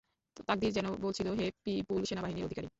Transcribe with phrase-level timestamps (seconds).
[0.39, 2.67] তাকদীর যেন বলছিল, হে বিপুল সেনাবাহিনীর অধিকারী।